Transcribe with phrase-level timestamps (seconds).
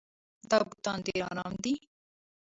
[0.49, 1.75] دا بوټان ډېر ارام دي.